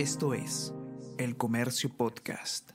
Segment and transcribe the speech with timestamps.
[0.00, 0.72] Esto es
[1.18, 2.70] El Comercio Podcast.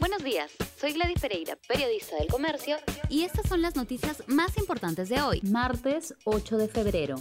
[0.00, 0.50] Buenos días,
[0.80, 2.78] soy Gladys Pereira, periodista del Comercio,
[3.10, 7.16] y estas son las noticias más importantes de hoy, martes 8 de febrero.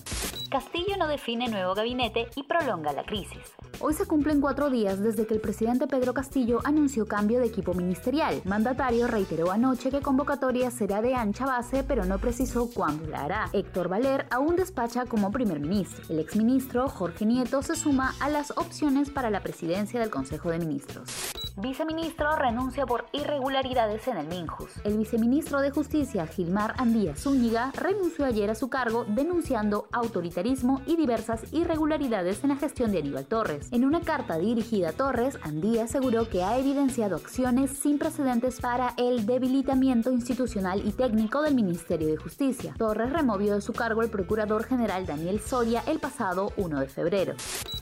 [0.55, 3.41] Castillo no define nuevo gabinete y prolonga la crisis.
[3.81, 7.73] Hoy se cumplen cuatro días desde que el presidente Pedro Castillo anunció cambio de equipo
[7.73, 8.41] ministerial.
[8.45, 13.49] Mandatario reiteró anoche que convocatoria será de ancha base, pero no precisó cuándo la hará.
[13.51, 16.05] Héctor Valer aún despacha como primer ministro.
[16.07, 20.59] El exministro Jorge Nieto se suma a las opciones para la presidencia del Consejo de
[20.59, 21.34] Ministros.
[21.57, 24.71] Viceministro renuncia por irregularidades en el Minjus.
[24.83, 30.97] El viceministro de Justicia, Gilmar Andía Zúñiga, renunció ayer a su cargo denunciando autoritarismo y
[30.97, 33.69] diversas irregularidades en la gestión de Aníbal Torres.
[33.71, 38.93] En una carta dirigida a Torres, Andía aseguró que ha evidenciado acciones sin precedentes para
[38.97, 42.73] el debilitamiento institucional y técnico del Ministerio de Justicia.
[42.77, 47.35] Torres removió de su cargo al procurador general Daniel Soria el pasado 1 de febrero.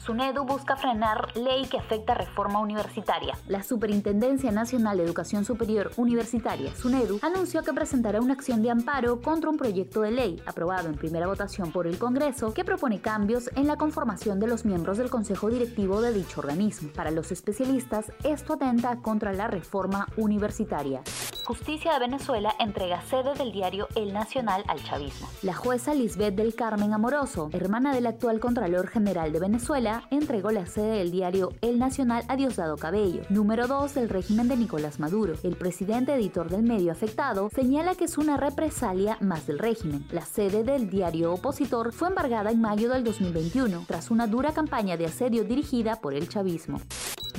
[0.05, 3.37] SUNEDU busca frenar ley que afecta reforma universitaria.
[3.47, 9.21] La Superintendencia Nacional de Educación Superior Universitaria, SUNEDU, anunció que presentará una acción de amparo
[9.21, 13.49] contra un proyecto de ley aprobado en primera votación por el Congreso que propone cambios
[13.55, 16.91] en la conformación de los miembros del Consejo Directivo de dicho organismo.
[16.93, 21.01] Para los especialistas, esto atenta contra la reforma universitaria.
[21.45, 25.27] Justicia de Venezuela entrega sede del diario El Nacional al chavismo.
[25.41, 30.65] La jueza Lisbeth del Carmen Amoroso, hermana del actual Contralor General de Venezuela, entregó la
[30.65, 35.33] sede del diario El Nacional a Diosdado Cabello, número 2 del régimen de Nicolás Maduro.
[35.43, 40.05] El presidente editor del medio afectado señala que es una represalia más del régimen.
[40.11, 44.95] La sede del diario opositor fue embargada en mayo del 2021, tras una dura campaña
[44.95, 46.79] de asedio dirigida por el chavismo.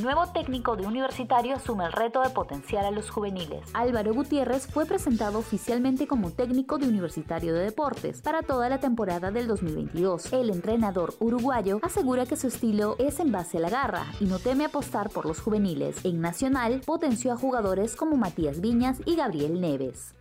[0.03, 3.63] Nuevo técnico de universitario asume el reto de potenciar a los juveniles.
[3.75, 9.31] Álvaro Gutiérrez fue presentado oficialmente como técnico de universitario de deportes para toda la temporada
[9.31, 10.33] del 2022.
[10.33, 14.41] El entrenador uruguayo asegura que su estilo es en base a la garra y no
[14.41, 16.05] teme apostar por los juveniles.
[16.05, 20.15] En Nacional potenció a jugadores como Matías Viñas y Gabriel Neves.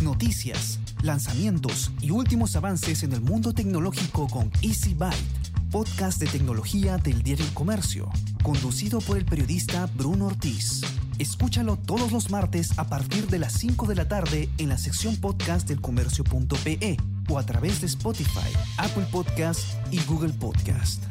[0.00, 5.39] Noticias, lanzamientos y últimos avances en el mundo tecnológico con Easy Byte
[5.70, 8.10] podcast de tecnología del diario El Comercio,
[8.42, 10.82] conducido por el periodista Bruno Ortiz.
[11.18, 15.16] Escúchalo todos los martes a partir de las 5 de la tarde en la sección
[15.16, 16.96] podcast del comercio.pe
[17.28, 19.60] o a través de Spotify, Apple Podcast
[19.92, 21.04] y Google Podcast.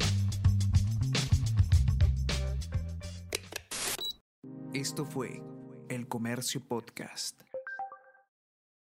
[4.73, 5.41] Esto fue
[5.89, 7.48] El Comercio Podcast.